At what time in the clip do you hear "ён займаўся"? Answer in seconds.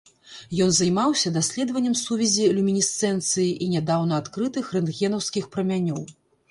0.63-1.31